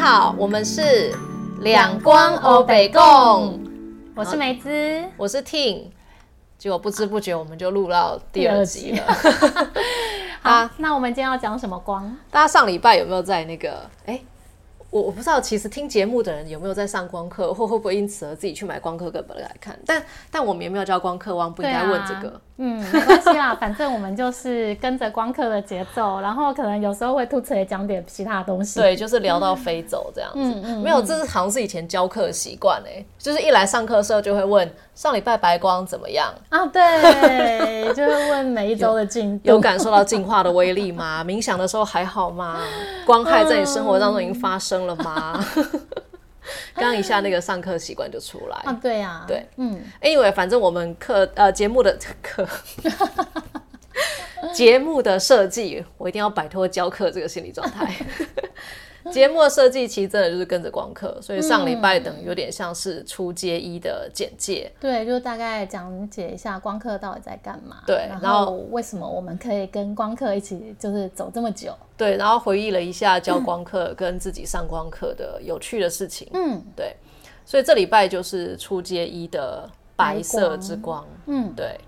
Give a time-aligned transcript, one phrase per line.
[0.00, 1.14] 好，我们是
[1.60, 3.60] 两光欧北共，
[4.14, 5.88] 我是梅姿，我是 Ting，
[6.56, 9.06] 结果不知不觉我们就录到第二集了。
[10.40, 12.16] 好，那我们今天要讲什么光？
[12.30, 13.90] 大家上礼拜有没有在那个？
[14.06, 14.18] 哎。
[14.88, 19.78] 我我不知道，其实听节目的人有没有在上光课，或会不会因此而自己去买光课本来看？
[19.86, 22.40] 但但我们也没有教光课，王不应该问这个。
[22.62, 28.78] 嗯，没关系啦，反正我们就是跟着光课的节奏，然后可能有时候会突出来讲点其他东西。
[28.78, 30.38] 对，就是聊到飞走这样子。
[30.38, 30.82] 嗯嗯。
[30.82, 36.66] 没有，这是好像是以前教课习惯哎，就是一来上课的时候就会问上礼拜白光怎么样啊？
[36.66, 39.48] 对，就会问每一周的进度。
[39.48, 41.24] 有感受到进化的威力吗？
[41.24, 42.60] 冥想的时候还好吗？
[43.06, 45.42] 光害在你生活当中已经发生了吗？
[46.74, 48.56] 刚一下那个上课习惯就出来。
[48.64, 52.46] 啊，对呀，对，嗯，Anyway，反正我们课呃节目的课
[54.54, 57.94] 节目的设计，我一定要摆脱教课这个心理状态。
[59.10, 76.96] 节目的设计其实真的就是跟着光课，所以上礼拜等于有点像是初阶一的简介，对，就大概讲解一下光课到底在干嘛，对，然后为什么我们可以跟光课一起就是走这么久，对，然后回忆了一下教光课跟自己上光课的有趣的事情，嗯，对，
[77.44, 81.78] 所以这礼拜就是初阶一的白色之光，嗯，对，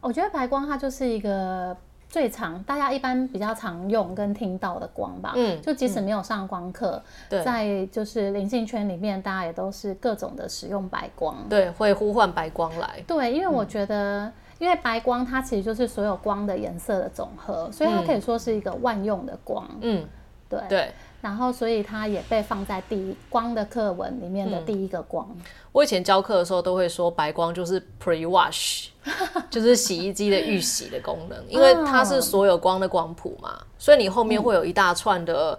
[0.00, 1.76] 我觉得白光它就是一个。
[2.12, 7.02] 最常大家一般比较常用跟听到的光吧，嗯，就即使没有上光课，
[7.42, 20.06] 在就是灵性圈里面，大家也都是各种的使用白光，对，会呼唤白光来，对，因为我觉得，因为白光它其实就是所有光的颜色的总和，所以它可以说是一个万用的光，嗯，
[20.50, 20.60] 对。
[20.68, 20.92] 对。
[21.22, 25.26] 然后，所以它也被放在第一光的课文里面的第一个光。
[25.70, 28.88] 我以前教课的时候都会说，白光就是 pre wash，
[29.48, 35.56] 就是洗衣机的预洗的功能，因为它是所有光的光谱嘛，所以你后面会有一大串的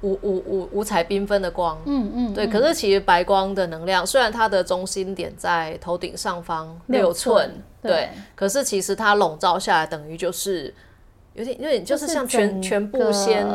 [0.00, 1.78] 五五五五彩缤纷的光。
[1.84, 2.46] 嗯嗯，对。
[2.46, 10.74] 可是其实白光的能量，虽然它的中心点在头顶上方六寸，对，可是其实它笼罩下来，等于就是
[11.34, 13.46] 有点有点就是像全全部先。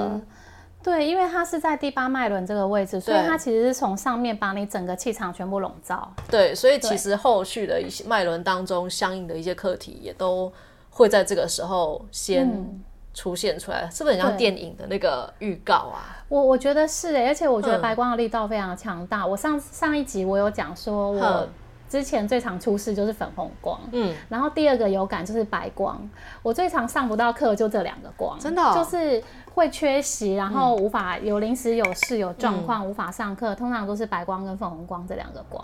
[0.84, 6.14] 对，因为它是在第八脉轮这个位置，所以它其实是从上面把你整个气场全部笼罩。
[6.30, 10.52] 对，所以其实后续的一些脉轮当中相应的一些课题，也都
[10.90, 12.82] 会在这个时候先
[13.14, 16.20] 出现出来，是不是很像电影的那个预告啊？
[16.28, 19.26] 我我觉得是诶，而且我觉得白光的力道非常强大。
[19.26, 21.48] 我上上一集我有讲说，我
[21.94, 26.10] 之前最常出事就是粉红光，嗯，然后第二个有感就是白光，
[26.42, 29.24] 我最常上不到课就这两个光，真的就是。
[29.54, 35.64] 会缺席，然后无法有临时有事有状况无法上课，通常都是白光跟粉红光这两个光。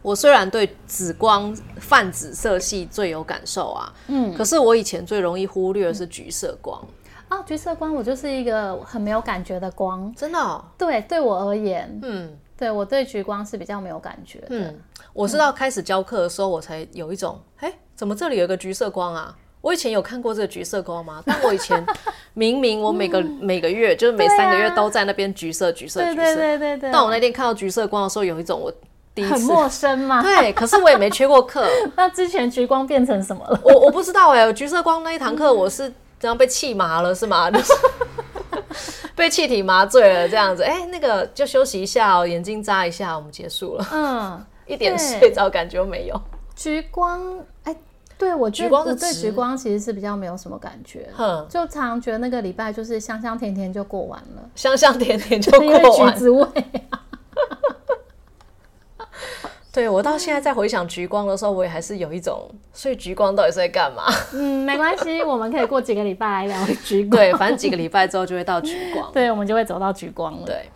[0.00, 6.82] 我虽然对紫光泛紫色系最有感受啊，嗯，可是我以前最容易忽略的是橘色光。
[7.28, 14.78] 啊，橘色光我就是一个很没有感觉的光，真的，对，对我而言，嗯，对我对橘光是比较没有感觉，嗯，
[15.12, 19.36] 我是到开始教课的时候，我才有一种，哎，怎么这里有个橘色光啊？
[19.60, 21.22] 我以前有看过这个橘色光吗？
[21.26, 21.84] 但我以前
[22.34, 26.92] 明明我每个每个月就是每三个月都在那边橘色橘色橘色，对对对对。
[26.92, 28.72] 但我那天看到橘色光的时候，有一种我
[29.12, 30.22] 第一次很陌生嘛。
[30.22, 31.66] 对，可是我也没缺过课。
[31.96, 33.60] 那之前橘光变成什么了？
[33.64, 37.50] 我我不知道哎，橘色光那一堂课我是这样被气麻了是吗？
[39.16, 40.62] 被气体麻醉了这样子。
[40.62, 43.86] 哎，那个就休息一下哦，眼睛眨一下，我们结束了。
[43.90, 46.20] 嗯， 一点睡着感觉没有。
[46.54, 47.74] 橘光哎。
[48.18, 56.14] 对，我觉得我对橘光其实是比较没有什么感觉，哼就常觉得那个礼拜就是香香甜甜就过完了，香香甜甜就过完。
[56.14, 56.46] 橘子味。
[59.76, 64.04] 对我到现在在回想橘光的时候，我也还是有一种，所以橘光到底是在干嘛？
[64.32, 67.10] 嗯，没关系，我们可以过几个礼拜来聊橘光。
[67.10, 70.46] 对，反正几个礼拜之后就会到橘光，对，我们就会走到橘光了。
[70.46, 70.70] 对，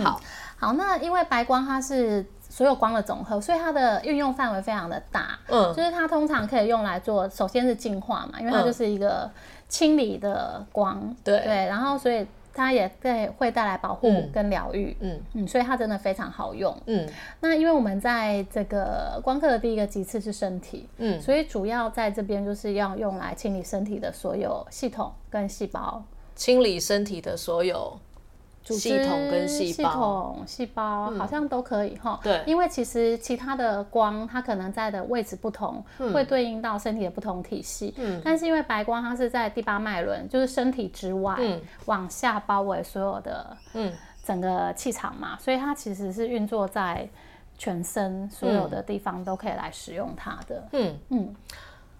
[0.00, 0.20] 好，
[0.56, 2.24] 好，那因为白光它是。
[2.48, 5.38] 所有光的总和，所以它的运用范围非常的大。
[5.48, 9.30] 嗯，就是它通常可以用来做，首先是净化嘛，因为它就是一个
[9.68, 11.14] 清理的光。
[11.22, 12.26] 对对，然后所以
[12.56, 14.96] 它也对会带来保护跟疗愈。
[15.00, 16.76] 嗯嗯，所以它真的非常好用。
[16.86, 17.06] 嗯，
[17.40, 26.02] 那因为我们在这个光课的第一个级次是身体，嗯，所以主要在这边就是要用来清理身体的所有系统跟细胞，
[26.34, 27.98] 清理身体的所有。
[28.74, 32.18] 系统跟细胞，细胞好像都可以哈。
[32.22, 37.94] 对，因为其实其他的光，它可能在的位置不同，会对应到身体的不同体系。
[37.98, 41.38] 嗯，但是因为白光它是在第八脉轮，就是身体之外，
[41.84, 43.92] 往下包围所有的，嗯，
[44.24, 47.08] 整个气场嘛，所以它其实是运作在
[47.58, 50.68] 全身所有的地方都可以来使用它的。
[50.72, 51.34] 嗯嗯。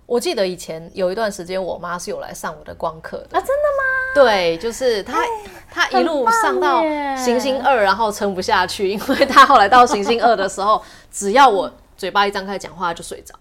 [0.06, 3.36] 我记得以前有一段时间，我妈是有来上我的光课的。
[3.36, 4.14] 啊，真的吗？
[4.14, 5.18] 对，就是她，
[5.70, 6.80] 她一路上到
[7.16, 10.80] 行星二，然后撑不下去，因为她后来到行星二的时候，
[11.10, 13.34] 只要我嘴巴一张开讲话，就睡着，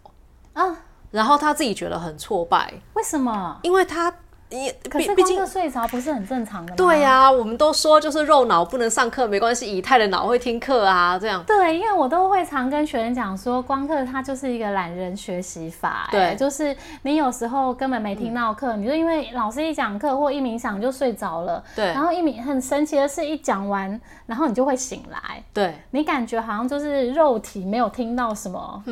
[0.53, 0.75] 啊，
[1.11, 3.59] 然后她自己觉得很挫败，为什么？
[3.61, 4.11] 因为他
[4.49, 6.75] 也可是光是睡着不是很正常的吗？
[6.77, 11.43] 对呀、我们都说就是肉脑不能上课没关系，以太的脑会听课啊，这样。
[11.45, 16.35] 对，因为我都会常跟学生讲说，光课它就是一个懒人学习法、哎对。
[16.35, 21.85] 就是你有时候根本没听到课，你就因为老师一讲课或一冥想就睡着了，对。
[21.85, 28.83] 然后一冥很神奇的是，一讲完，然后你就会醒来，对，你感觉好像就是肉体没有听到什么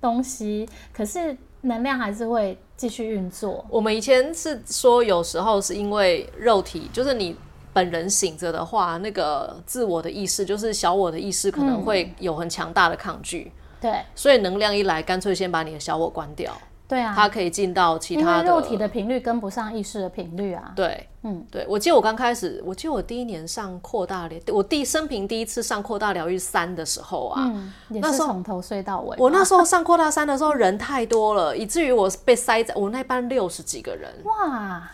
[0.00, 3.64] 东西，可是能量还是会继续运作。
[3.68, 7.36] 我们以前是说，有时候是因为肉体，就是你
[7.72, 13.50] 本人醒着的话，那个自我的意识，就是小我的意识，可能会有很强大的抗拒，
[13.80, 14.00] 对。
[14.14, 16.52] 所以能量一来，干脆先把你的小我关掉，
[16.86, 20.72] 对啊，它可以进到其他的为肉体的频率跟不上意识的频率啊。
[20.76, 29.16] 对，嗯嗯，对，我记得我刚开始，我记得我第一年上扩大疗，我第生平第一次上扩大疗愈三的时候啊，嗯，也那时候是从头睡到尾。
[29.18, 34.90] 我那时候 上扩大三的时候人太多了，以至于我被塞在我那班六十几个人，哇，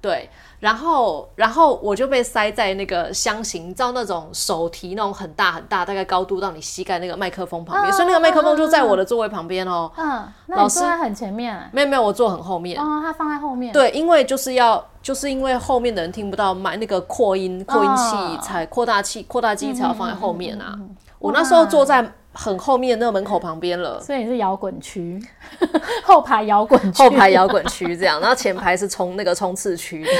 [0.00, 0.30] 对，
[0.60, 9.90] 然后然后我就被塞在那个箱型，你知道那种手提那种很大很大，大概高度到你膝盖那个麦克风旁边，嗯所以那个麦克风就在我的座位旁边哦。
[9.96, 12.80] 嗯，老师很前面没有没有，我坐很后面。
[12.80, 13.72] 哦，他放在后面。
[13.72, 20.78] 对，因为就是要，就是因为后面的人听不到麦，那个扩音扩音器哦才扩大器扩大机才要放在后面啊。
[21.18, 25.20] 我那时候坐在很后面那个门口旁边了，所以你是摇滚区，
[26.06, 30.06] 后排摇滚区，后排摇滚区这样，然后前排是冲那个冲刺区。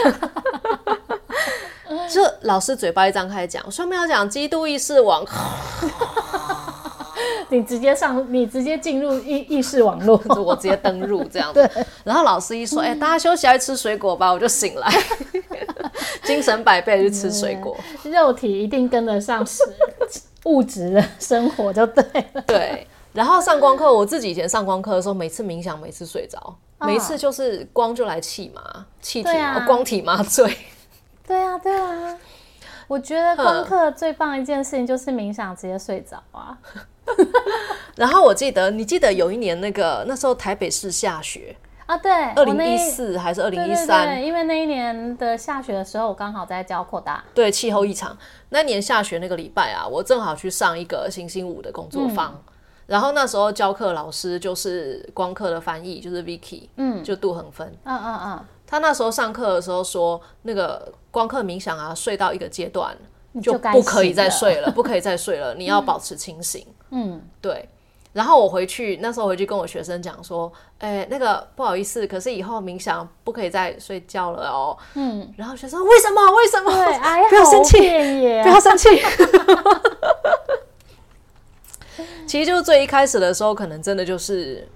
[2.11, 5.25] 就老师嘴巴一张开讲，上面要讲基督意识网，
[7.51, 10.17] 你直接上，你直接进入意意识网络。
[10.35, 11.69] 就我直接登入这样子。
[12.05, 14.93] 然后老师一说，哎、大家休息来吃水果吧，我就醒来，
[16.25, 17.77] 精神百倍地去吃水果。
[18.05, 19.63] 肉体一定跟得上实
[20.45, 22.43] 物质的生活就对了。
[22.47, 30.57] 对，然后上光课，我自己以前上光课的时候，每次冥想，每次睡着，每次就是光就来气麻，气体、啊哦光体麻醉。
[31.27, 32.19] 对啊，对啊。
[32.89, 36.59] 我觉得功课最棒的一件事情就是冥想，直接睡着啊。
[37.97, 41.57] 然后我记得，你记得有一年那个那时候台北市下雪，
[41.87, 44.07] 啊，对，二零一四还是二零一三？
[44.07, 47.23] 对，因为那一年的下雪的时候，我刚好在教扩大。
[47.35, 48.17] 对，气候异常。
[48.51, 52.43] 那年下雪那个礼拜啊，我正好去上一个星星舞的工作坊，
[52.87, 57.67] 然后那时候教课老师就是光课的翻译，就是 Vicky，嗯，就杜恒芬。
[57.85, 62.95] 嗯嗯嗯，他那时候上课的时候说，那个光刻冥想啊，睡到一个阶段
[63.43, 66.67] 就就不可以再睡了， 不可以再睡了，你要保持清醒。
[66.91, 67.67] 嗯，对。
[68.13, 74.77] 然后我回去那时候回去跟我学生讲说，哎、那个不好意思，可是以后冥想不可以再睡觉了哦。
[74.95, 75.33] 嗯。
[75.37, 76.21] 然后学生为什么？
[76.35, 76.71] 为什么？
[76.73, 77.79] 对，哎呀，不要生气
[78.43, 78.89] 不要生气。
[82.27, 84.69] 其实就是最一开始的时候，可能真的就是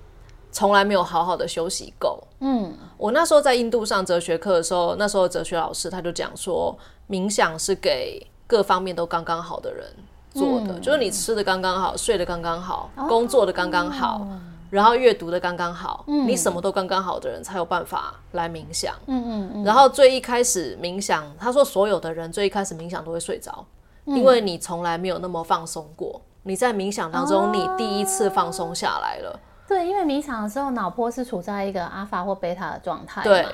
[0.51, 2.23] 从来没有好好的休息够。
[2.41, 6.79] 嗯，我那时候在印度上哲学课的时候，那时候哲学老师他就讲说，
[7.11, 9.85] 冥想是给各方面都刚刚好的人
[10.31, 14.25] 做的，就是你吃的刚刚好，睡得刚刚好，工作的刚刚好，
[14.71, 18.95] 然后阅读的刚刚好，你什么都刚刚好的人才有办法来冥想。
[19.07, 23.67] 嗯嗯嗯，然后最一开始冥想，他说所有的人最一开始冥想都会睡着，
[24.05, 26.21] 因为你从来没有那么放松过。
[26.45, 29.41] 你在冥想当中，你第一次放松下来了。
[29.73, 33.47] 对，因为冥想的时候，脑波是处在一个阿法或贝塔的状态对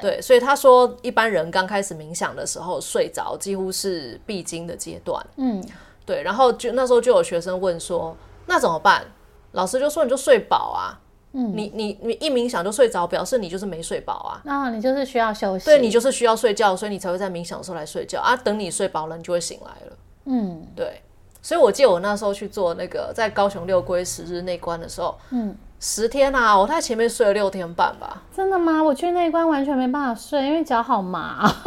[0.00, 5.24] 对，所以他说，一般人刚开始冥想的时候睡着，几乎是必经的阶段。
[5.36, 5.64] 嗯，
[6.04, 9.04] 对，然后就那时候就有学生问说，那怎么办？
[9.52, 11.00] 老师就说你就睡饱啊，
[11.32, 14.40] 嗯，你你你一冥想就睡着，表示你就是没睡饱啊。
[14.44, 15.64] 那你就是需要休息。
[15.64, 18.36] 对你就是需要睡觉，所以你才会在冥想的时候来睡觉啊。
[18.36, 19.96] 等你睡饱了，你就会醒来了。
[20.26, 21.02] 嗯，对，
[21.42, 28.22] 所以我记得我那时候去做那个在高雄六龟十日内观的时候，嗯，十天啊，我在前面睡了六天半吧。
[28.34, 28.82] 真的吗？
[28.82, 31.50] 我去那一关完全没办法睡，因为脚好麻。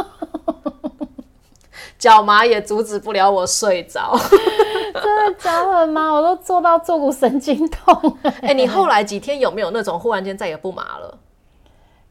[1.98, 4.15] 脚麻也阻止不了我睡着。
[4.94, 8.18] 真的脚很麻，我都做到坐骨神经痛。
[8.44, 11.18] 哎、你后来几天有没有那种忽然间再也不麻了？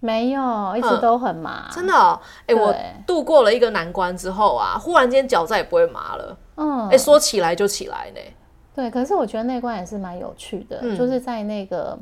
[0.00, 1.68] 没有，一直都很麻。
[1.70, 2.18] 真的、哦？
[2.46, 2.74] 哎、我
[3.06, 6.36] 度过了一个难关之后啊，忽然间脚再也不会麻了。
[6.56, 8.20] 嗯哎、，说起来就起来呢。
[8.74, 8.90] 对。
[8.90, 11.98] 可是我觉得那关也是蛮有趣的，嗯就是在那个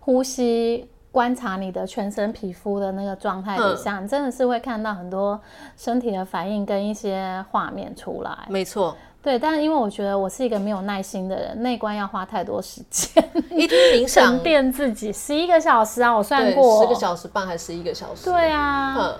[0.00, 0.88] 呼吸。
[1.14, 5.40] 观察你的全身皮肤的那个状态底下，你真的是会看到很多
[5.76, 8.36] 身体的反应跟一些画面出来。
[8.48, 13.22] 没错，对，但是因为我觉得我是一个没有耐心的人，内观要花太多时间
[13.52, 18.24] 一天冥想沉淀自己，十一个小时啊，我算对过，十个小时半还是十一个小时？
[18.24, 19.14] 对啊，嗯，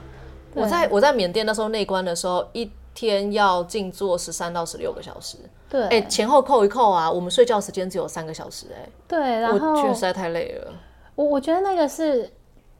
[0.54, 5.36] 我在我在缅甸那时候内观的时候，一天要静坐十三到十六个小时。
[5.68, 10.72] 对，哎，前后扣一扣啊，我们睡觉时间只有三个小时，哎，对，然后我觉得实在太累了。
[11.14, 12.30] 我我觉得那个是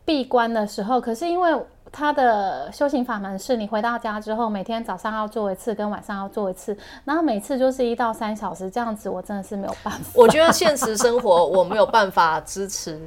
[0.04, 1.54] 闭关的时候，可是因为。
[1.96, 10.10] 他的修行法门是你回到家之后，每天早上要做一次，跟晚上要做一次，然后每次就是一到三小时这样子，我真的是没有办法。
[10.12, 13.00] 我觉得现实生活我没有办法支持，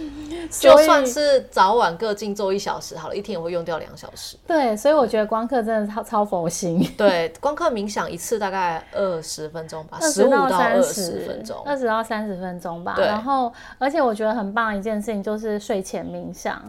[0.52, 4.36] 就算是早晚各静坐一小时好了，一天也会用掉两小时。
[4.46, 6.86] 对，所以我觉得光课真的超超佛心。
[6.98, 12.96] 对，光课冥想一次大概二十分钟吧，十五到二十分钟，二十到三十分钟吧。
[12.98, 16.60] 然后，而且我觉得很棒一件事情就是睡前冥想。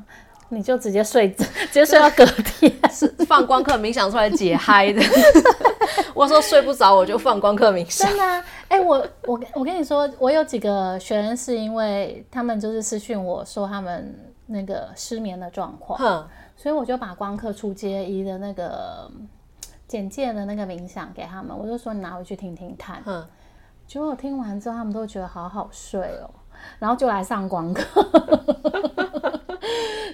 [0.50, 5.02] 你就直接睡， 直接睡到隔天，是放光刻冥想出来解嗨的。
[6.14, 8.08] 我说睡不着，我就放光刻冥想。
[8.08, 8.44] 真的？
[8.70, 19.10] 哎，我我我跟你说，我有几个学生是因为他们就是私讯我说他们那个失眠的状况，所以我就把光刻出街一的那个
[19.88, 23.02] 简介的那个冥想给他们，我就说你拿回去听听看。
[23.06, 23.26] 嗯，
[23.86, 26.30] 结果我听完之后，他们都觉得好好睡哦，
[26.80, 27.84] 然后就来上光课。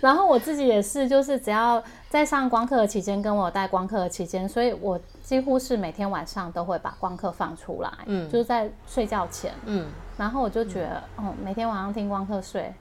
[0.01, 12.73] 然后我自己也是，就是只要在上光课的期间，跟我带光课的期间，所以我几乎是每天晚上都会把光课放出来，嗯，就是在睡觉前，嗯，然后我就觉得，哦，每天晚上听光课睡，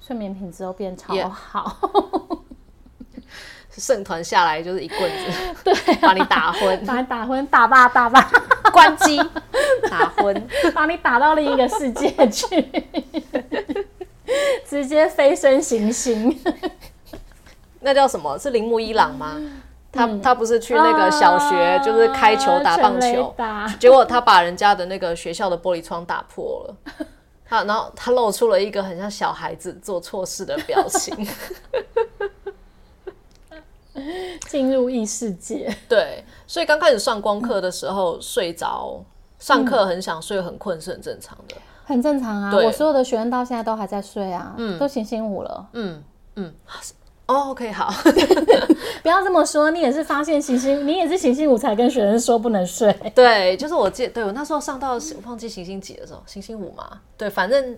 [0.00, 1.76] 睡眠品质都变超好，
[3.76, 8.30] 圣团下来就是一棍子， 对，把你打昏，把你打昏，打吧打吧，
[8.72, 9.18] 关机，
[9.90, 12.68] 打昏，把你打到另一个世界去。
[14.64, 16.38] 直接飞升行星，
[17.80, 18.38] 那叫什么？
[18.38, 19.36] 是铃木一朗吗？
[19.92, 23.34] 他他不是去那个小学，就是开球打棒球，
[23.80, 26.76] 结果他把人家的那个学校的玻璃窗打破了。
[27.44, 31.12] 他然后他露出了一个很像小孩子做错事的表情，
[34.48, 35.74] 进入异世界。
[35.88, 39.02] 对，所以刚开始上光课的时候睡着，
[39.38, 41.56] 上课很想睡很困是很正常的。
[41.84, 45.68] 很正常啊，我所有的学生到现在都还在睡啊，嗯都醒醒午了。
[45.72, 46.00] 嗯
[46.36, 46.54] 嗯，
[47.26, 47.92] 哦，OK，好，
[49.02, 52.92] 不要这么说，你也是发现醒醒，你也是醒醒午才跟学生说不能睡。
[53.12, 57.76] 对，就是我记，对我那时候上到忘记星星几的时候，星星五嘛，对，反正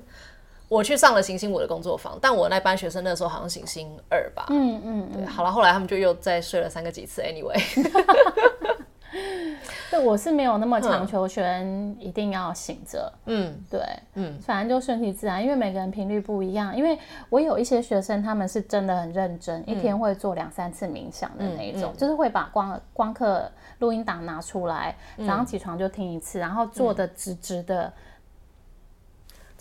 [0.72, 4.46] 我去上了行星五的工作坊，但我那班学生那时候好像行星二吧。
[4.48, 7.60] 嗯嗯，对，好了，后来他们就又再睡了三个几次，anyway。
[9.90, 13.12] 对，我是没有那么强求学生一定要醒着。
[13.26, 13.80] 嗯，对，
[14.14, 16.74] 嗯，反正就顺其自然，因为每个人频率不一样。
[16.74, 16.98] 因为
[17.28, 23.46] 我有一些学生，他们是真的很认真，一天会做两三次冥想的那一种，就是会把光光课
[23.80, 27.92] 录音档拿出来，早上起床就听一次，然后坐的直直的。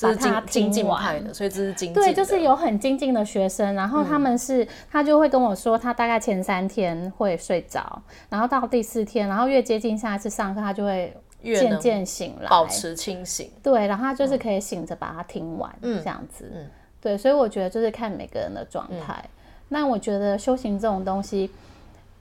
[0.02, 1.94] 把它精进派的，所以这是精进。
[1.94, 13.50] 对，就是有很精进的学生，然后他们是，他就会跟我说，他大概前三天会睡着，然后到第四天，然后越接近下一次上课，他就会渐渐醒来，保持清醒。
[13.62, 16.52] 对，然后他就是可以醒着把它听完，这样子。
[16.54, 16.68] 嗯，
[17.00, 19.24] 对，所以我觉得就是看每个人的状态。
[19.70, 21.50] 那我觉得修行这种东西，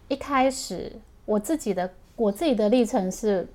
[0.08, 0.92] 一开始
[1.25, 3.46] 我自己的我自己的历程是。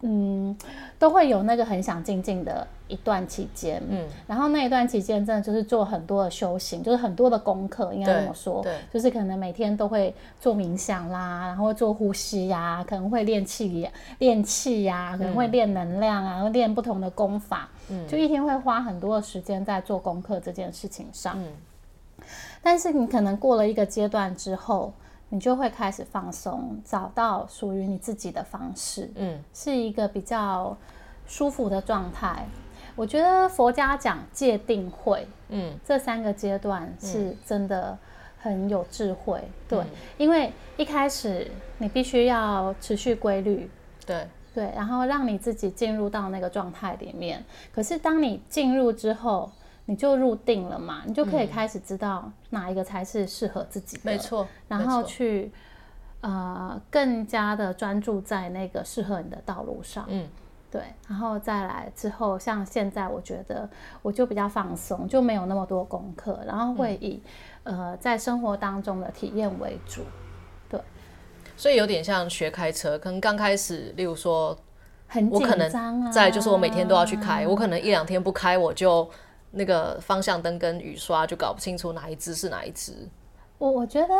[0.00, 0.56] 嗯，
[0.96, 22.24] 都会有那个很想静静的一段期间，嗯，然后那一段期间真的就是做很多的修行，就是很多的功课，应该这么说，对，就是可能每天都会做冥想啦，然后做呼吸呀，可能会练气练气呀，可能会练能量啊，会练不同的功法，嗯，就一天会花很多的时间在做功课这件事情上，嗯，
[22.62, 24.92] 但是你可能过了一个阶段之后。
[25.30, 30.76] 你就会开始放松，找到属于你自己的方式，嗯，是一个比较
[31.26, 32.46] 舒服的状态。
[32.94, 37.96] 我觉得佛家讲戒定慧，嗯，这三个阶段是真的
[38.38, 39.84] 很有智慧，对，
[40.16, 43.70] 因为一开始你必须要持续规律，
[44.04, 44.26] 对。
[44.54, 47.44] 对，然后让你自己进入到那个状态里面。
[47.72, 49.48] 可是当你进入之后，
[49.90, 54.46] 你就入定了嘛，你就可以开始知道哪一个才是适合自己的，没错。
[54.68, 55.50] 然后去
[56.20, 60.28] 呃更加的专注在那个适合你的道路上，嗯，
[60.70, 60.82] 对。
[61.08, 63.66] 然后再来之后，像现在我觉得
[64.02, 67.22] 我就比较放松，就没有那么多功课，然后会以
[67.62, 70.02] 呃在生活当中的体验为主，
[70.68, 70.78] 对。
[71.56, 74.54] 所以有点像学开车，可能刚开始，例如说
[75.06, 79.08] 很紧张啊，再就是我每天都要去开，我可能一两天不开我就。
[79.50, 82.92] 那个方向灯跟雨刷就搞不清楚哪一只是哪一只。
[83.58, 84.14] 我我觉得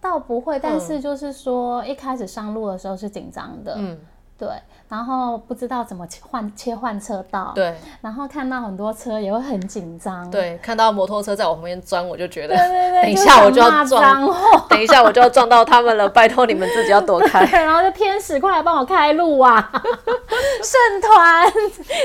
[0.00, 3.98] 倒不会，但是就是说一开始上路的时候是紧张的，嗯，
[4.38, 4.48] 对，
[4.88, 14.34] 然后不知道怎么切换切换车道，对，然后看到很多车也会很紧张，对，看到摩托车在我旁边钻，我就觉得，对对对，等一下我就要撞
[14.68, 17.46] 等一下我就要撞到他们了，拜托你们自己要躲开。
[17.64, 19.72] 然后就天使，快来帮我开路啊！
[19.72, 21.50] 圣团，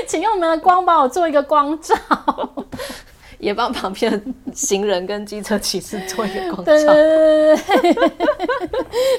[0.06, 1.94] 请用你们的光帮我做一个光照。
[3.38, 6.92] 也帮旁边行人跟机车骑士做一个光对照。
[6.94, 8.26] 对对对对，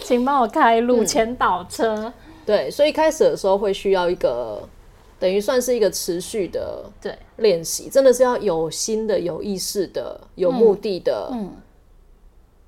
[0.02, 2.12] 请帮我开嗯路，前导车。
[2.46, 4.68] 对，所以一开始的时候会需要一个，
[5.20, 11.52] 等于算是一个持续的对，练习，真的是要有心的、有意识的、有目的的，嗯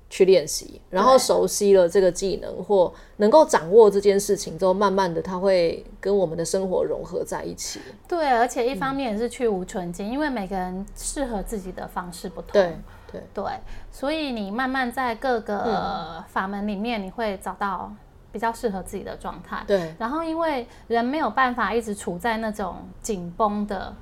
[0.08, 7.80] 去练习，然后熟悉了这个技能或能够掌握这件事情之后，慢慢的它会跟我们的生活融合在一起。
[8.06, 12.52] 对，而且一方面也是去无存精，因为每个人适合自己的方式不同。
[12.52, 12.76] 对
[13.10, 13.44] 对对，
[13.90, 17.92] 所以你慢慢在各嗯个法门里面，你会找到
[18.36, 19.64] 比较适合自己的状态。
[19.66, 23.94] 对然后，因为人没有办法一直处在那种紧绷的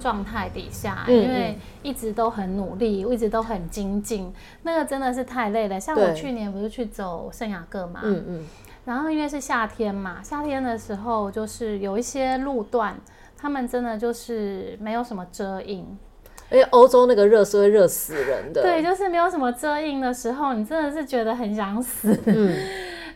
[0.00, 4.34] 状态底下，嗯因为一直都很努力，一直都很精进，
[4.64, 5.78] 那个真的是太累了。
[5.78, 8.46] 像我去年不是去走圣雅各嘛，嗯嗯，
[8.84, 12.98] 然后因为是夏天嘛，夏天的时候就是有一些路段，
[13.38, 15.96] 他们真的就是没有什么遮阴。
[16.48, 18.62] 因为欧洲那个热是会热死人的。
[18.62, 22.16] 对，就是没有什么遮阴的时候，你真的是觉得很想死。
[22.24, 22.54] 嗯，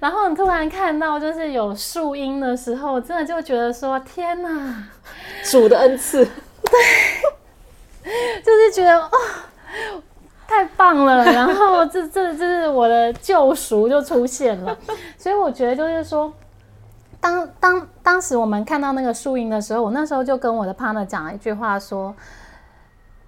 [0.01, 4.89] 然后你突然看到就是有树荫的时候，真的就觉得说天哪，
[5.45, 6.25] 主的恩赐。
[8.03, 9.11] 对就是觉得哦，
[10.49, 11.25] 太棒了。
[11.27, 14.77] 然后这这这是我的救赎就出现了，
[15.17, 16.33] 所以我觉得就是说。
[17.23, 22.15] 当当当时我们看到那个树荫的时候，我那时候就跟我的 partner 讲了一句话说，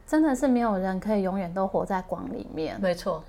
[0.07, 2.75] 真的是没有人可以永远都活在光里面。
[2.81, 3.23] 没错，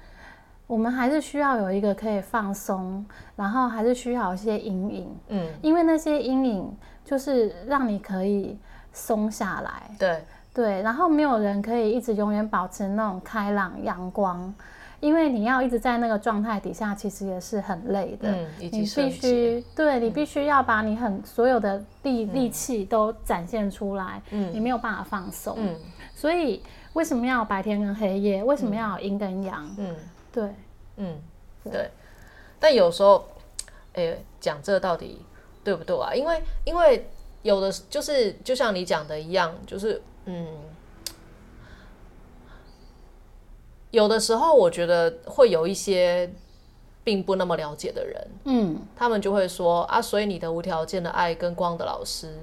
[0.74, 8.58] 我们还是需要有一个可以放松，然后还是需要一些阴影，嗯，因为那些阴影就是让你可以
[8.92, 10.24] 松下来，对。
[10.52, 14.54] 对，然后没有人可以一直永远保持那种开朗阳光，
[15.00, 18.32] 因为你要一直在那个状态底下，其实也是很累的。
[18.32, 24.52] 嗯你必须对你必须要把你很所有的力力气都展现出来，嗯。
[24.54, 25.56] 你没有办法放松。
[25.58, 25.76] 嗯。
[26.14, 26.62] 所以
[26.94, 28.44] 为什么要白天跟黑夜？
[28.44, 29.68] 为什么要阴跟阳？
[29.80, 29.88] 嗯
[30.34, 30.44] 对，
[30.98, 31.22] 嗯，
[31.72, 31.90] 对。
[32.60, 33.26] 但有时候，
[33.94, 35.24] 哎、讲这到底
[35.64, 36.14] 对不对啊？
[36.14, 37.08] 因为因为
[37.44, 40.48] 有的就是就像你讲的一样，就是嗯，
[43.92, 46.34] 有的时候我觉得会有一些
[47.04, 52.34] 并不那么了解的人，嗯，他们就会说啊，所以你的无条件的爱跟光的老师，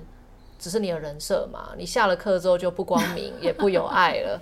[0.59, 1.71] 只是你的人设嘛？
[1.79, 4.41] 你下了课之后就不光明，也不有爱了。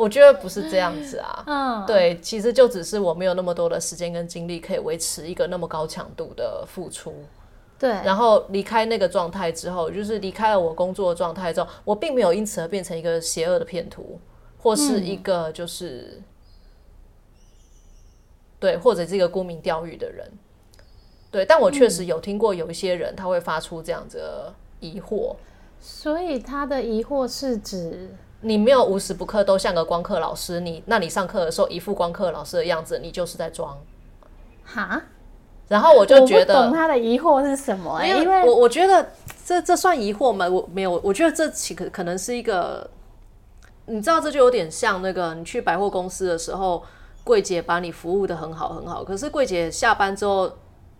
[0.00, 1.44] 我觉得不是这样子啊。
[1.46, 7.12] 嗯，对，其实就只是我没有那么多的时间跟精力可以维持一个那么高强度的付出，
[7.78, 14.18] 对，然后离开那个状态之后，就是离开了我工作的状态之后，我并没有因此而变成一个邪恶的骗徒，
[14.58, 16.22] 或是一个就是、
[18.58, 20.26] 对，或者是一个沽名钓誉的人。
[21.30, 25.36] 对，但我确实有听过有一些人他会发出这样子的疑惑，
[25.78, 28.10] 所以他的疑惑是指，
[28.42, 33.78] 你没有无时不刻都像个光课老师，你那你上课的时候一副光课老师的样子，你就是在装。
[34.64, 35.02] 哈，
[35.68, 39.10] 然后我就觉得懂得，他的疑惑是什么、欸，因因为我我觉得
[39.44, 40.48] 这这算疑惑吗？
[40.48, 42.88] 我没有，我觉得这其可可能是一个，
[43.86, 46.82] 你知道，这就有点像那个你去百货公司的时候，
[47.24, 50.50] 柜姐把你服务的很好很好，可是柜姐下班之后，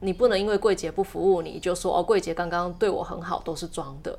[0.01, 4.19] 你不能因为柜姐不服务你就说哦，柜姐刚刚对我很好，都是装的。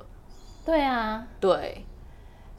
[0.65, 1.86] 对啊，对，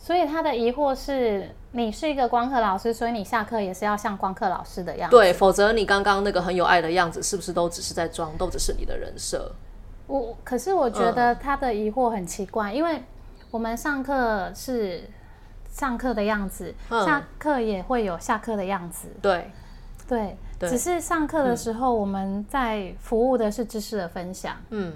[0.03, 5.17] 所以他的疑惑是你是一个光课老师，所以你下课也是要像光课老师的样子。
[5.17, 9.53] 对，否则你刚刚那个很有爱的样子，是不是都只是在装，都只是你的人设？
[10.09, 13.01] 我可是我觉得他的疑惑很奇怪，因为
[13.53, 15.09] 我们上课是
[15.71, 19.07] 上课的样子，嗯下课也会有下课的样子。
[19.23, 19.53] 对，
[20.09, 24.95] 对，对只是上课的时候我们在服务的是知识的分享，嗯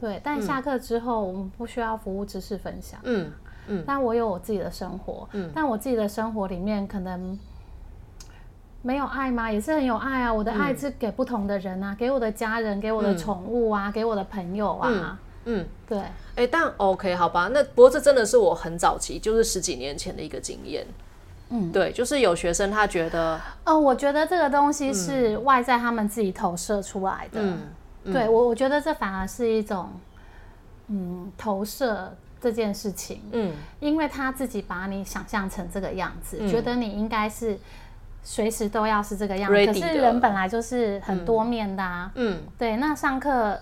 [0.00, 2.98] 对，但下课之后我们不需要服务知识分享。
[3.04, 3.30] 嗯
[3.86, 7.38] 但我有我自己的生活，嗯但我自己的生活里面可能
[8.82, 9.50] 没有爱吗？
[9.50, 10.32] 也是很有爱啊！
[10.32, 15.66] 我的爱是给不同的人啊，给我的家人，给我的宠物啊，给我的朋友啊，嗯。
[15.88, 15.98] 对，
[16.36, 20.86] 哎、但 OK 好吧，那不过这真的是我很早期，就是十几年前的一个经验。
[21.50, 29.88] 嗯，对，就是有学生他觉得，哦，我觉得这个东西是外在他们自己投射出来的，嗯，对我我觉得这反而是一种
[30.88, 33.52] 嗯投射这件事情，嗯。
[33.80, 37.58] 因为他自己把你想象成这个样子，觉得你应该是
[38.22, 39.66] 随时都要是这个样子。
[39.66, 42.10] 可是人本来就是很多面的啊。
[42.14, 42.42] 嗯。
[42.58, 43.60] 对，那上课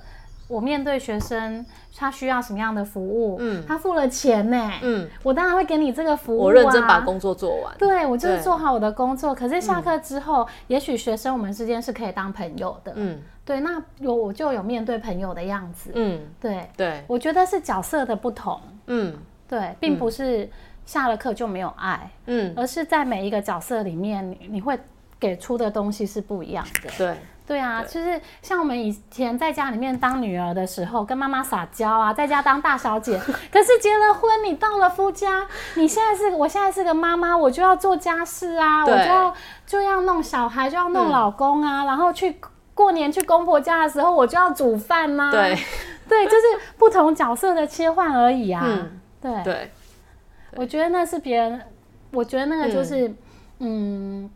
[0.48, 1.64] 我面对学生，
[1.96, 3.36] 他需要什么样的服务？
[3.40, 6.38] 嗯，他付了钱呢，嗯，我当然会给你这个服务。
[6.38, 7.74] 我认真把工作做完。
[7.78, 9.34] 对，我就是做好我的工作。
[9.34, 12.92] 可是下课之后，也许学生我们之间是可以当朋友的。
[12.94, 15.90] 嗯，对，那有我就有面对朋友的样子。
[15.94, 18.60] 嗯，对对，我觉得是角色的不同。
[18.86, 19.16] 嗯，
[19.48, 20.48] 对，并不是
[20.84, 22.08] 下了课就没有爱。
[22.26, 24.78] 嗯，而是在每一个角色里面，你你会
[25.18, 26.90] 给出的东西是不一样的。
[26.96, 27.16] 对。
[27.46, 33.16] 对啊，就是像我们以前在家里面当女儿的时候，跟妈妈撒娇啊，在家当大小姐。
[33.52, 42.36] 可是结了婚，你到了夫家，你现在是我现在是个妈妈，我就要做家事啊，我就要就要弄小孩，就要弄老公啊，然后去
[42.74, 45.30] 过年去公婆家的时候，我就要煮饭呐。
[45.30, 45.56] 对，
[46.08, 46.42] 对，就是
[46.76, 48.90] 不同角色的切换而已啊。
[49.20, 49.70] 对，对，
[50.56, 51.62] 我觉得那是别人，
[52.10, 53.14] 我觉得那个就是
[53.60, 54.28] 嗯。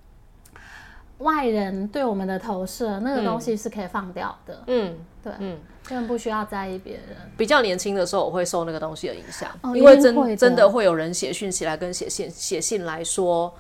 [1.21, 4.63] 外人对我们的投射，那个东西是可以放掉的。
[4.67, 7.17] 嗯，对，嗯，根本不需要在意别人。
[7.37, 13.53] 比较年轻的时候，我会受那个东西的影响，因为真真的会有人写讯息来跟写信写信来说，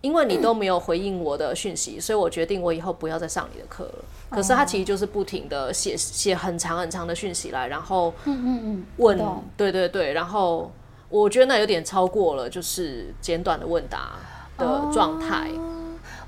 [0.00, 4.04] 因为你都没有回应我的讯息，所以我决定我以后不要再上你的课了。
[4.30, 9.18] 可是他其实就是不停的写写很长很长的讯息来，然后嗯嗯嗯问，
[9.56, 10.72] 对对对，然后
[11.10, 14.12] 我觉得那有点超过了，就是简短的问答
[14.56, 15.50] 的状态。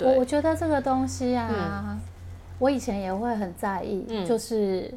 [0.01, 1.99] 我我觉得这个东西啊，
[2.59, 4.93] 我以前也会很在意，就是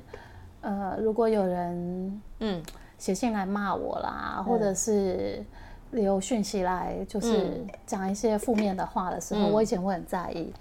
[0.62, 2.62] 呃，如果有人嗯。
[3.02, 5.44] 写信来骂我啦，或者是
[5.90, 10.54] 留讯息来，就是讲一些负面的话的时候，我以前会很在意。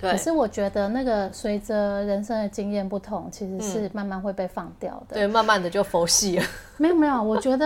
[0.00, 5.14] 可是我觉得那个随着人生的经验不同，其实是慢慢会被放掉的。
[5.14, 6.44] 对，慢慢的就佛系了。
[6.78, 7.64] 没有没有，我觉得。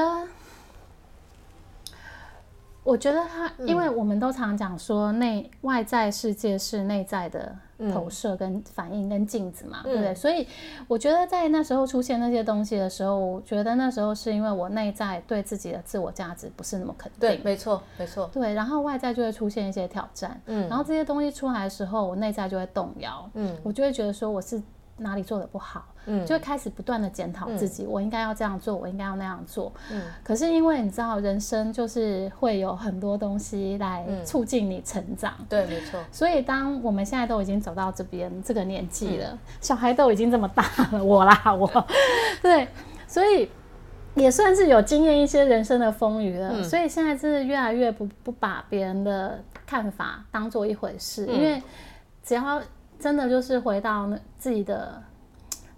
[2.84, 7.54] 我觉得他，因为我们都常讲说内外在世界是内在的
[7.92, 10.14] 投射跟反应跟镜子嘛，对不对？
[10.14, 10.46] 所以
[10.88, 17.20] 我觉得在那时候出现那些东西的时候，我觉得那时候是因为我内在对自己的自我价值不是那么肯定。
[17.20, 18.28] 对，没错，没错。
[18.32, 24.60] 对，然后外在就会出现一些挑战，嗯，然后这些东西出来的时候，我内在就会动摇，嗯，我就会觉得说我是。
[24.98, 30.02] 哪里做的不好，嗯，就会开始不断的检讨自己，我应该要这样做，我应该要那样做，嗯。
[30.22, 35.98] 可是因为你知道，人生就是会有很多东西来促进你成长，对，没错。
[36.12, 41.86] 所以当我们现在都已经走到这边这个年纪了，小孩都已经这么大了，我啦， 我，
[42.40, 42.68] 对，
[43.08, 43.50] 所以
[44.14, 46.62] 也算是有经验一些人生的风雨了。
[46.62, 51.60] 所以现在是越来越不不把别人的看法当做一回事，因为
[52.22, 52.62] 只要。
[53.02, 55.02] 真的就是回到那自己的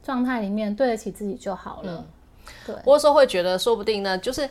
[0.03, 2.05] 状态里面，对得起自己就好了。
[2.67, 4.47] 对，我有时候会觉得，说不定呢，就是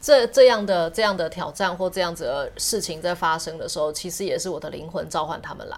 [0.00, 5.76] 这这样的这样的挑战或这样子的事情在发生的时候，其实也是我的灵魂召唤他们来。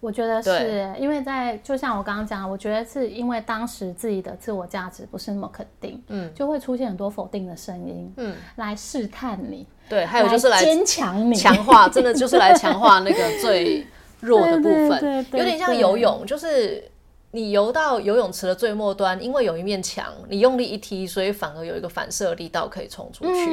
[0.00, 9.66] 我觉得是因为在就像我刚刚讲，我觉得是因为当时自己的自我价值不是那么肯定，嗯，就会出现很多否定的声音，嗯，来试探你。
[9.88, 13.86] 对，还有就是来坚强你，强化，真的就是来强化那个最。
[14.20, 16.90] 弱的部分有点像游泳，就是
[17.30, 23.50] 你游到游泳池的最末端，因为有一面墙，你用力一踢，所以反而有一个反射力道可以冲出去。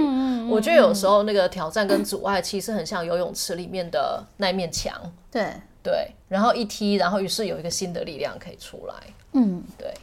[0.50, 4.94] 我觉得有时候那个挑战跟阻碍其实很像游泳池里面的那面墙。
[5.30, 5.52] 对
[5.84, 8.96] 对，然后一踢，然后于是有一个新的力量可以出来。
[9.34, 9.94] 嗯，对。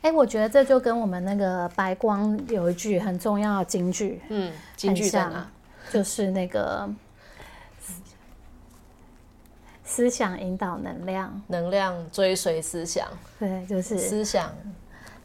[0.00, 5.50] 哎，我觉得这就跟我们那个白光有一句很重要的金句，嗯，金句在哪？
[5.92, 6.88] 就是那个。
[9.88, 13.06] 思想引导能量，能量追随思想，
[13.38, 14.50] 对，就是思想，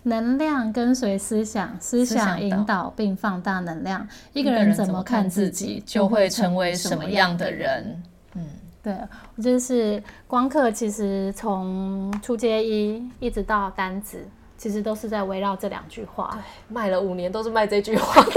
[0.04, 4.08] 能量跟随思想，思想引导并放大能量。
[4.34, 8.04] 一个人怎么看自己，就会成为什么样的人。
[8.36, 8.46] 嗯，
[8.84, 8.96] 对，
[9.36, 14.24] 我就是光课，其实从初阶一一直到单子，
[14.60, 16.30] 其实都是在围绕这两句话。
[16.34, 18.32] 对卖了五年都是卖这句话， 可是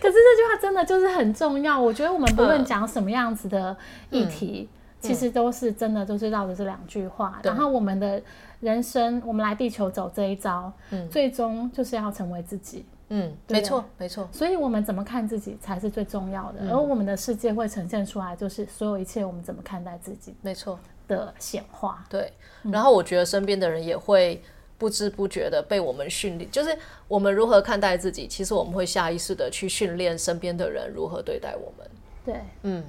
[0.00, 1.80] 这句话真的就是很重要。
[1.80, 3.76] 我觉得我们不论讲什么样子的
[4.10, 4.68] 议题。
[5.06, 7.40] 其实都是真的，都是绕着这两句话。
[7.42, 8.20] 然后我们的
[8.60, 12.84] 人生，我们来地球走这一招，嗯，最终就是要成为自己。
[13.08, 14.28] 嗯，没错，没错。
[14.32, 16.68] 所以，我们怎么看自己才是最重要的。
[16.70, 22.04] 而我们的世界会呈现出来，就是所有一切，我们怎么看待自己，没错的显化。
[22.08, 22.32] 对。
[22.64, 24.42] 然后，我觉得身边的人也会
[24.76, 31.88] 不知不觉的被我们训练，就是我们如何看待自己，其实我们会下意识的去训练身边的人如何对待我们。
[32.24, 32.82] 对，嗯，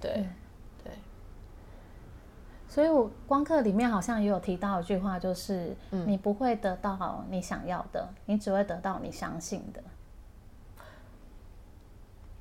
[0.00, 0.26] 对。
[2.72, 9.82] 所以，我光课里面好像也有提到一句话，就是你不会得到你想要的，你只会得到你相信的。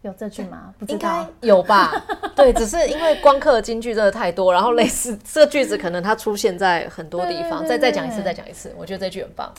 [0.03, 0.73] 有这句吗？
[0.79, 1.29] 不知应该道。
[1.41, 1.91] 有吧？
[2.33, 7.59] 对，只是因为光刻的金句真的太多，然后类似 这句子可能它出现在很多地方。
[7.59, 9.51] 对对对再再讲一次，再讲一次，我觉得这句很棒。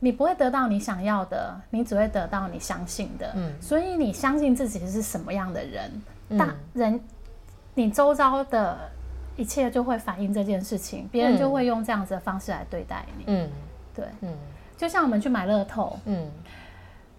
[0.00, 3.32] 你不会得到你想要的，你只会得到你相信的。
[3.34, 7.00] 嗯，所以你相信自己是什么样的人，嗯大人，
[7.72, 8.78] 你周遭的
[9.38, 13.24] 一切就会反映这件事情，别人就会用这样子的方式来对待你。
[13.28, 13.48] 嗯
[13.94, 14.34] 对，嗯
[14.76, 16.30] 就像我们去买乐透，嗯，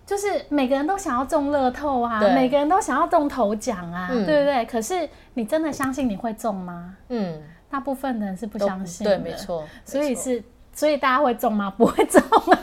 [0.05, 4.65] 就是每个人都想要中乐透啊，对每个人都想要中头奖啊，嗯对不对？
[4.65, 6.95] 可是你真的相信你会中吗？
[7.07, 9.35] 嗯，大部分的人是不相信的，对，没。
[9.35, 9.61] 错。
[9.61, 11.73] 没错，所以是，所以大家会中吗？
[11.77, 12.57] 不会中啊， 因为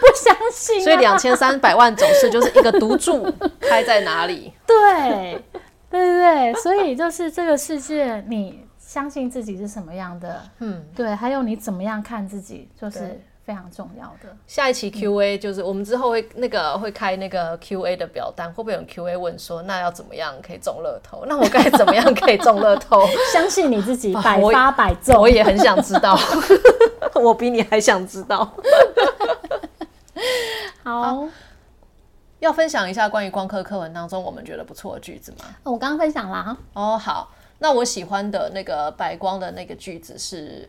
[0.00, 0.84] 不相信、啊。
[0.84, 4.52] 所以两千三百万总是就是一个赌注开在哪里？
[4.66, 5.42] 对，
[5.90, 14.36] 对对对，所以就是这个世界，你相信自己是什么样的，嗯，对，还有你怎么样看自己，就是非常重要的。
[14.46, 21.24] 下一期 Q&A 就是我们之后会那个会开那个 Q&A 的表单，会不会有人 Q&A 问说，那要怎么样可以中乐透？
[21.28, 23.02] 那我该怎么样可以中乐透？
[23.32, 25.20] 相信你自己，啊百我发百中。
[25.20, 26.16] 我也很想知道，
[27.16, 28.50] 我比你还想知道。
[30.82, 31.26] 好，
[32.40, 35.46] 要分享一下关于光科课文当中我们觉得不错的句子吗？
[35.64, 36.56] 我刚刚分享啦。
[36.74, 40.68] 哦，好，那我喜欢的那个白光的那个句子是：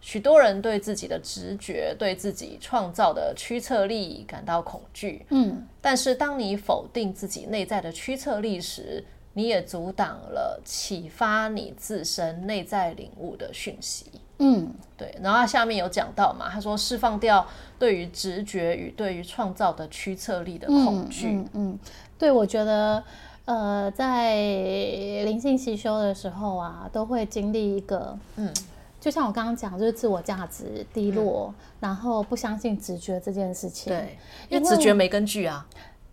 [0.00, 14.06] 许多人对自己的直觉、对自己创造的驱策力感到恐惧，嗯，但是当你否定自己内在的驱策力时，你也阻挡了启发你自身内在领悟的讯息。
[14.38, 17.46] 嗯，对，然后他下面有讲到嘛，他说释放掉
[17.78, 21.28] 对于直觉与对于创造的驱策力的恐惧。
[21.28, 21.78] 嗯嗯，
[22.18, 23.02] 对，我觉得，
[23.46, 28.52] 呃，在灵性习修的时候啊，都会经历一个，嗯，
[29.00, 33.92] 就像我刚刚讲，就是自我价值低落，然后不相信直觉这件事情。
[33.92, 35.66] 对，因为直觉没根据啊。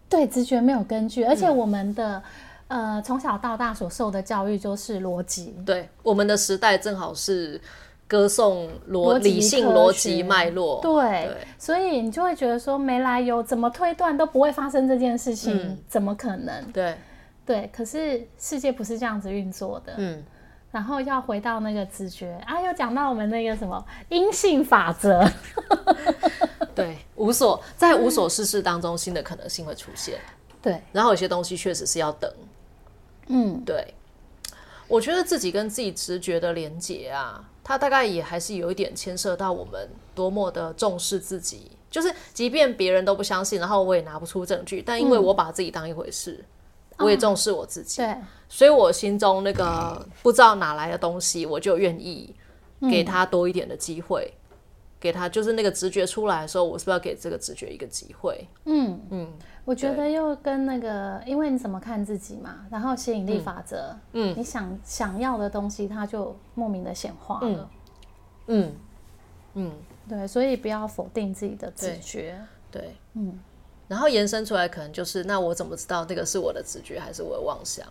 [0.07, 2.21] 对，直觉没有根据，而且嗯我们的、
[2.67, 5.55] 呃从小到大所受的教育就是逻辑。
[5.65, 7.59] 对，我们的时代正好是
[8.07, 10.79] 歌颂逻理性逻辑脉络。
[10.83, 16.71] 对，对所以你就会觉得说没来由，怎么推断都不会发生这件事情，嗯怎么可能？
[16.71, 16.95] 对，
[17.45, 19.93] 对，可是世界不是这样子运作的。
[19.97, 20.23] 嗯，
[20.71, 25.23] 然后要回到那个直觉啊，又讲到我们那个什么阴性法则，
[26.73, 30.19] 对，无所在无所事事当中，新的可能性会出现。
[30.61, 32.31] 对，然后有些东西确实是要等。
[33.27, 33.93] 嗯，对，
[34.87, 41.71] 我觉得自己跟自己直觉的连接啊，它大概也还是有一点牵涉到我们多么的重视自己。
[41.91, 46.43] 就是即便别人都不相信，然后我也拿不出证据，但因为我把自己当一回事，
[46.99, 48.15] 我也重视我自己，对，
[48.47, 52.33] 所以我心中那个不知道哪来的东西，我就愿意
[52.89, 54.33] 给他多一点的机会。
[54.99, 58.47] 给他就是那个直觉出来的时候，我是不是要给这个直觉一个机会？
[58.63, 59.27] 嗯，嗯
[59.65, 67.69] 我觉得又跟那个，因为你怎么看自己嘛，然后吸引力法则，嗯你想想要的东西，它就莫名的显化了。
[68.47, 68.73] 嗯
[69.55, 69.73] 嗯，
[70.07, 72.39] 对，所以不要否定自己的直觉。
[72.71, 73.37] 对，嗯，
[73.87, 77.85] 然后延伸出来可能就是，那我怎么知道那个是我的直觉还是我的妄想？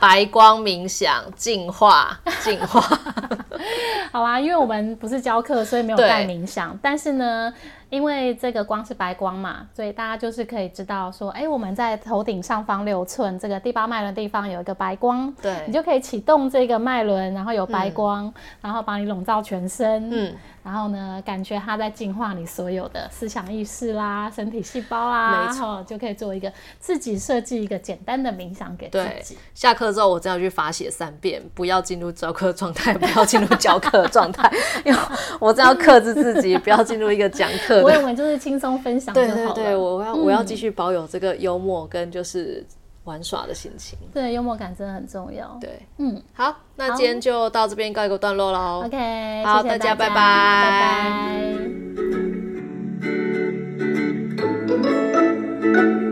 [0.00, 2.80] 白光冥想净化，净化。
[4.12, 6.76] 好啊，因为我们不是教课，所以没有带冥想。
[6.82, 7.52] 但是呢，
[7.90, 34.50] 因为这个光是白光嘛，所以大家就是可以知道说，哎，我们在头顶上方六寸这个第八脉轮地方有一个白光，对你就可以启动这个脉轮，然后有白光，然后把你笼罩全身，嗯，然后呢，感觉它在净化你所有的思想意识啦、身体细胞啦，没错然后就可以做一个自己设计一个简单的冥想给自己。，下课之后我真的要去罚写三遍，不要进入教课状态，不要进入教课状态，
[34.84, 34.98] 因为
[35.40, 39.34] 我真的要克制自己，不要进入一个讲课我我为就是轻松分享就好了。
[39.34, 42.64] 对对对，我要我要继续保有这个幽默跟就是
[43.04, 43.98] 玩耍的心情。
[44.12, 45.56] 对，幽默感真的很重要。
[45.60, 48.82] 对，嗯，好，那今天就到这边告一个段落喽。
[48.84, 50.14] OK，好，大家拜拜。
[50.14, 50.70] 拜
[56.02, 56.07] 拜。